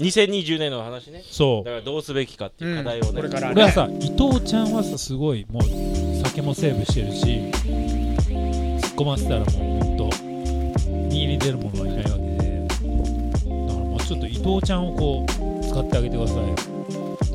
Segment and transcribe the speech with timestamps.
[0.00, 1.22] 2020年の話ね。
[1.30, 1.64] そう。
[1.64, 3.16] だからどうすべきかっていう課題をね、うん。
[3.16, 5.62] これから俺はさ伊藤ちゃんはさすごいもう
[6.26, 7.52] 酒もセーブしてるし
[8.80, 9.50] 突っ込ませたらもう
[9.84, 12.66] ほんと握り出るものはいないわけで。
[12.66, 16.36] だからもうちょっと伊藤ちゃんをこう使ってあげてください。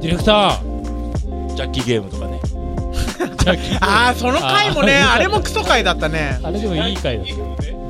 [0.00, 1.54] ディレクター！
[1.54, 2.40] ジャッキーゲームとかね。
[3.80, 6.40] あああその回もねあれもクソ回だったね。
[6.42, 7.34] あれでもいい回だった。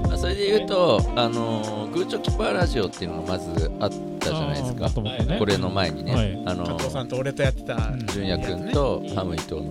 [0.09, 3.91] まあそれで言うと、あのーグーチョキパーラジオっていうのがまずあっ
[4.25, 4.88] たじゃないですか。
[5.02, 6.43] ねこれの前にね、はい。
[6.46, 9.71] あの加藤さんと俺とやってたうん純也君とハム伊藤の。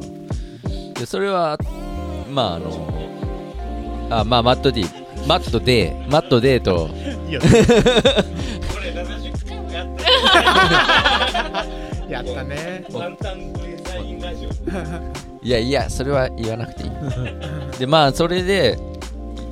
[0.94, 1.58] でそれは
[2.30, 2.90] まああの
[4.10, 4.86] あまあマット D
[5.28, 6.90] マット D マット D と。
[12.10, 12.86] やったね。
[15.42, 16.90] いやいやそれは言わなくていい。
[17.80, 18.78] でまあそれで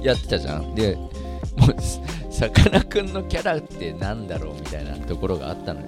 [0.01, 0.75] やってたじゃん。
[0.75, 1.75] でもう
[2.41, 5.87] さかなクンのキャラってなんだろうみたいなところがあったのよ、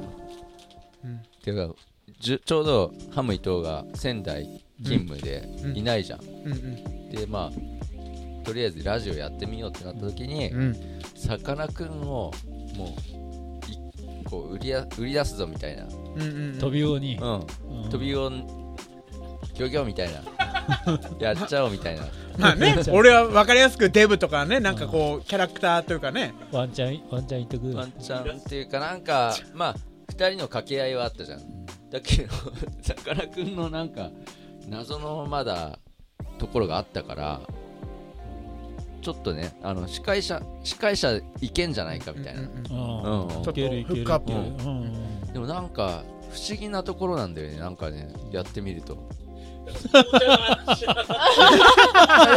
[1.03, 1.19] うん。
[1.43, 1.75] ていうか
[2.19, 5.77] ちょうどハム伊藤が仙台勤務でうん。
[5.77, 7.09] いないじゃん、うんうん。
[7.09, 10.75] でまあとりあえずラジオやってみようってなった時にうん。
[11.15, 12.31] さかなクンを
[12.75, 17.33] もういこう売りや売り出すぞみたいな、うんうん飛び用に、うん、
[17.83, 17.89] うん。
[17.89, 20.21] 飛びをギョギョみたいな
[21.19, 22.03] やっちゃおうみたいな。
[22.37, 26.33] まあね 俺は分かりやすくデブとかねなんかこうキャラクターというかね。
[26.51, 27.77] ワンチャンワンチャン言っとく。
[27.77, 29.75] ワンチャンっていうかなんかまあ
[30.11, 31.41] 2人の掛け合いはあったじゃん。
[31.91, 32.33] だけど
[32.81, 34.09] さかなクンのなんか
[34.67, 35.77] 謎のまだ
[36.39, 37.41] ところがあったから
[39.01, 42.41] ちょっとねあの司会者司会者いけんじゃないかみたいな、
[45.33, 48.97] でもなんか不思議なところなんだよねなんかねやってみると。
[49.19, 49.22] あ
[49.63, 49.71] で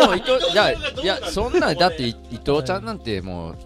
[0.07, 3.57] も伊藤いやいやそんなだって伊伊藤ちゃんなんてもう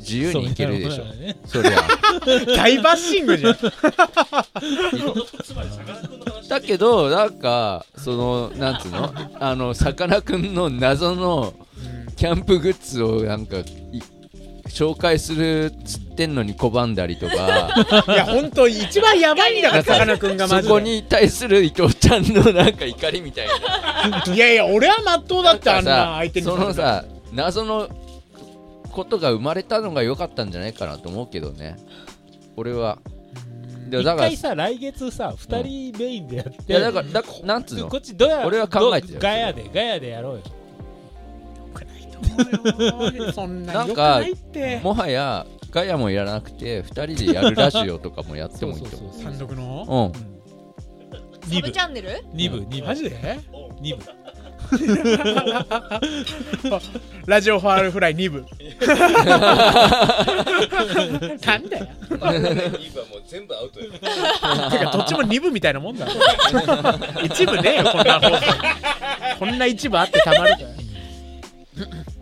[0.00, 1.04] 自由にいけるでしょ。
[1.46, 1.88] そうだよね。
[2.26, 3.56] そりゃ大バッシングじゃん。
[6.48, 9.12] だけどなんかそのなんつうの？
[9.40, 11.54] あのさかなクンの謎の
[12.16, 13.64] キャンプグッズをなんかい
[14.70, 17.34] 紹介するっつってんのに拒んだりとか。
[18.08, 24.24] いや本当一番やばいんだからさかなクンがマジでそこに対する伊藤ちゃんのなんか怒りみたいな。
[24.34, 27.88] いやいや俺はまっとうだってあんな相手にそのさ謎の
[28.92, 31.76] ことが生まれたのが良かったんじゃないかなと思うけどね。
[32.56, 32.98] 俺は。
[33.88, 37.88] でも一だから回さ来月さ二人メインでやって、いやだからだなんつうの？
[37.88, 39.20] こっちどや俺は考えてたよ。
[39.20, 40.42] どガヤでガヤでやろうよ
[43.32, 44.80] そんななんかよくないって。
[44.82, 49.22] もはやガヤもやらなくて2人でやるラジオとかもやってもいいと思う。
[49.22, 50.12] 単独の？
[50.14, 50.20] うん。
[50.20, 50.30] うん。
[51.42, 51.72] サ二部ブ。
[51.72, 52.24] チャンネル？
[52.32, 53.38] 二部二部マジで？
[53.80, 54.02] 二部
[57.26, 58.44] ラジオファールフライ2部
[61.44, 61.88] なんだよ。
[62.10, 63.90] 今もう全部アウトよ。
[63.98, 63.98] て
[64.78, 66.12] かどっちも2部みたいなもんだろ。
[67.24, 68.42] 一部ねえよこんな放送。
[69.40, 70.60] こんな一部あってたまるか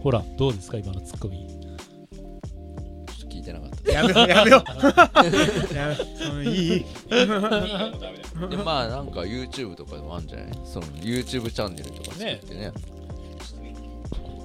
[0.08, 1.46] ほらどうですか今のツッコミ。
[1.46, 2.28] ちょっ
[3.20, 4.68] と聞いてなかっやめようやめよう。
[5.74, 6.02] やめそ
[6.32, 7.26] の いいた
[8.46, 10.48] でまあなんか YouTube とかでもあるんじゃない？
[10.64, 12.72] その YouTube チャンネルとか作ってね。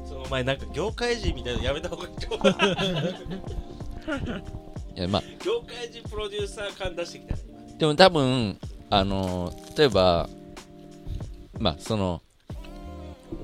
[0.06, 2.48] そのお前なんか業界人みたいなのやめた方がいいと思う。
[4.98, 5.24] いやまあ。
[5.46, 7.36] 業界人プロデューサー感出してきた。
[7.38, 7.42] ね
[7.80, 8.60] でも多分
[8.90, 10.28] あのー例えば
[11.58, 12.22] まあその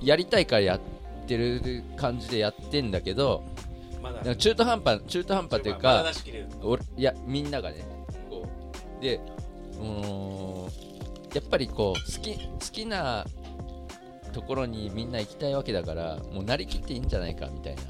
[0.01, 0.79] やりたいからやっ
[1.29, 3.43] てる感じでやってんだけど
[4.01, 4.35] まだ。
[4.35, 6.47] 中途半端中途半端というか出し切れる。
[6.63, 7.85] 俺いやみんながね。
[8.29, 8.47] こ
[8.99, 9.03] う。
[9.03, 9.21] で
[9.73, 10.69] うーん
[11.33, 13.25] やっぱりこう好き好きな
[14.33, 17.81] ところにみんな行きたいわけだからもうなりきっていいんじゃないかみたいな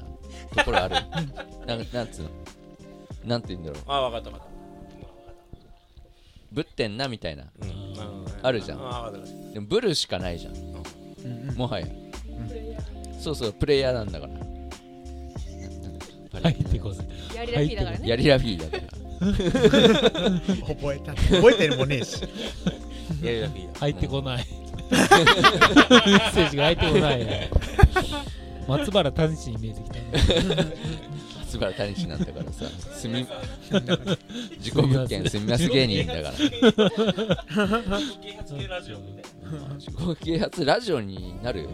[0.62, 0.96] ところある。
[1.66, 2.30] なんなんつうの？
[3.24, 3.82] なんて言うんだろう。
[3.86, 4.48] あ分かった分かっ
[6.52, 7.44] ぶってんなみたいな。
[7.44, 9.52] たうんうんあるじゃん。
[9.54, 11.54] でもブルしかないじゃん。
[11.56, 11.86] もはや
[13.20, 14.32] そうそうプレイヤーなんだから。
[16.42, 19.00] 入ってこないやりらしいだからねやりラフィーだから。
[20.66, 22.22] 覚えた覚えてるもねえし。
[23.22, 23.72] やりだけいいだ。
[23.80, 24.46] 入ってこない。
[24.90, 25.06] メッ
[26.32, 27.18] セージが入ってこない。
[27.18, 27.50] ね
[28.66, 29.96] 松原谷氏に見えてきた。
[29.96, 30.02] ね
[31.40, 32.64] 松原谷氏なんだからさ。
[32.94, 33.26] すみ
[34.58, 36.32] 自己物件住みます芸人だから。
[39.74, 41.68] 自己啓発ラジオになる？
[41.68, 41.70] 自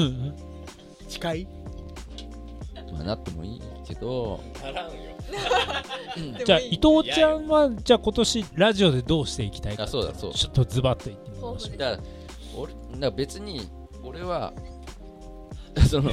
[1.08, 1.46] 近い？
[2.92, 4.40] まあなってもいいけど。
[4.62, 4.90] ならん。
[4.92, 4.92] よ
[6.44, 11.76] じゃあ伊藤ちゃんはじゃあ今年ラジオでどうしていきたいかあそうだそうちょっとズバッと言ってみましょう。
[11.76, 12.02] だから
[12.56, 13.68] 俺だから別に
[14.02, 14.52] 俺は
[15.88, 16.10] その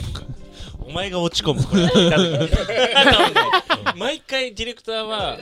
[0.88, 1.62] お前が落ち込む
[3.98, 5.38] 毎回ディレクターは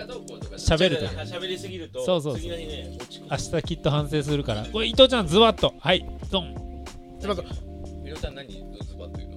[0.57, 2.42] 喋るとね喋りすぎるとそうそうそう。
[2.42, 3.27] 次の日ね落ち込む。
[3.31, 4.65] 明日きっと反省するから。
[4.65, 5.74] これ伊藤ちゃんズバッと。
[5.80, 6.56] はいドン
[8.06, 9.36] みろちゃん何ズバッと言うの？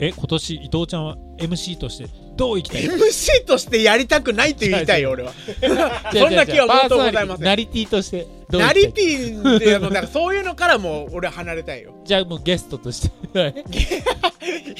[0.00, 2.06] え今年伊藤ちゃんは MC として
[2.36, 5.32] どう生きたい？MC としてやりたくないって言いたいよ俺は。
[6.12, 7.44] そんな気は本当ございません。
[7.44, 8.66] ナリティとしてどう生きたい？
[8.66, 11.94] ナリティっていうのだからそういうのからもう俺は離れたいよ。
[12.04, 13.38] じゃあもうゲストとして。
[13.38, 13.64] は い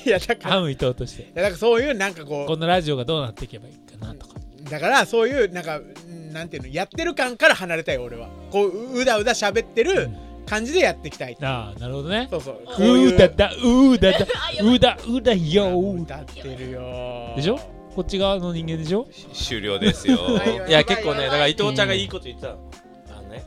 [0.04, 1.22] いやだからいハム伊藤として。
[1.34, 4.34] やだからそういうなんかここのラジオがどうなっていけばいいかなとか。
[4.66, 8.28] うだからそういうなんかうんなんていうのやってる感から離れたいよ俺は。
[8.50, 10.08] こううだうだ喋ってる
[10.46, 12.28] 感じでやっていきたいああなるほどね。
[12.30, 12.60] そうそう。
[12.62, 14.18] うこういうーだだ うーだだ
[14.62, 15.92] うだうだよ。
[15.92, 17.32] 歌ってるよ。
[17.36, 17.58] でしょ？
[17.94, 19.06] こっち側の人間でしょ？
[19.32, 20.16] 終了ですよ。
[20.34, 22.70] はいいや結構ねだから伊藤ちゃんがいいこと言ってたの
[23.18, 23.44] あのね。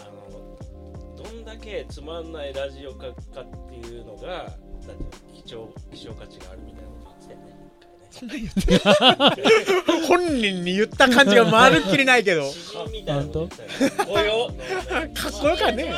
[0.00, 5.04] あのどんだけつまんないラジオかかっていうのがだって
[5.42, 6.88] 貴重希少価値があるみたいな
[8.16, 12.44] ねそんな言って本人に言った感じがまるっきりないけど。
[12.50, 14.50] 詩人みたいなこと言ってたよおよ
[15.14, 15.94] かっこよかね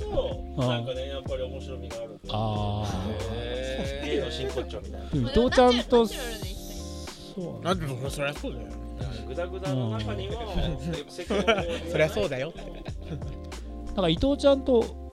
[0.00, 6.14] そうなんかねやっぱり面白みがあるああ芸の真骨頂みたいな伊藤ちゃんとそ
[7.60, 8.66] うなんでそりゃそうだよ
[9.26, 10.34] グダグダの中には
[11.90, 12.52] そりゃそうだよ
[13.86, 15.12] なんか伊藤ちゃんと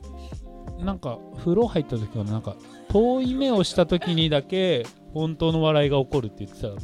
[0.80, 2.56] なんか風呂入った時はなんか
[2.90, 4.86] 遠い目をした時にだけ
[5.18, 6.68] 本当の笑いが起こるって言ってた。
[6.68, 6.82] のど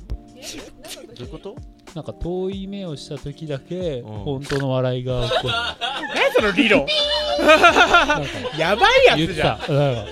[1.20, 1.56] ういうこと？
[1.94, 4.04] なんか遠い目をした時だけうん。
[4.24, 5.54] 本当の笑いが起こる。
[5.54, 6.88] 何その理論？
[8.58, 9.60] やばいや言ってつじゃん。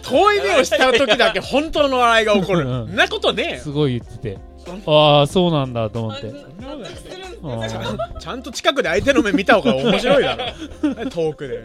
[0.04, 2.68] 遠い目をした時だけ本当の笑いが起こる。
[2.70, 2.88] うん。
[2.88, 4.38] そんなことねすごい言ってて。
[4.86, 6.28] ああそうなんだと思って。
[6.28, 11.06] 納得するんですうんちゃんちゃんと近くで相手の目見た方が面白いだろ。
[11.10, 11.58] 遠くで。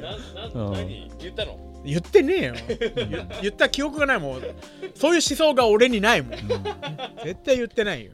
[0.55, 0.73] うん。
[1.19, 2.55] 言ったの言ってねえよ。
[2.69, 4.41] 言言った記憶がないもん。
[4.95, 6.31] そういう思想が俺にないもん。
[7.25, 8.13] 絶対言ってないよ。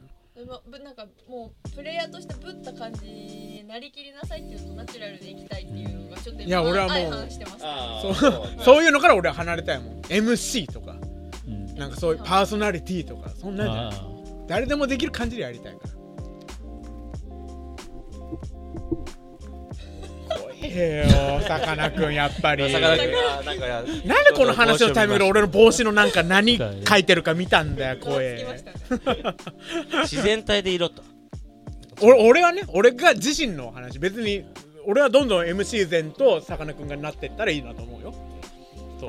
[0.83, 7.59] なんかもうプレイヤーとしてぶった感じになりきりなさいっていうのとナチュラルでいきたいっていうのがちょっといや俺はもう相反してます。
[8.01, 8.15] そう。
[8.15, 10.01] そうそういうのから俺は離れたいもん。
[10.01, 10.95] MC とか。
[11.47, 11.75] うん。
[11.75, 13.29] なんかそういうパーソナリティとか。
[13.29, 13.95] そんなんじゃない。
[13.95, 14.13] あ
[14.47, 15.93] 誰でもできる感じでやりたいから
[20.73, 22.71] 怖えよさかなクンやっぱり。
[22.71, 29.35] なんでこの話のタイミングで俺の帽子のなんか何書いてるか見たんだよ顔怖つきましえたね。
[30.03, 31.03] 自然体でいろと。
[32.01, 33.99] 俺俺はね俺が自身の話。
[33.99, 34.45] 別に
[34.85, 38.13] 俺はどんどん MC 前とさかなクンがなってったらいいなと思うよ。
[38.99, 39.07] そ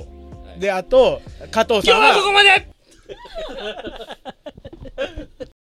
[0.56, 0.60] う。
[0.60, 1.20] であと
[1.50, 2.68] 加藤さんはこまで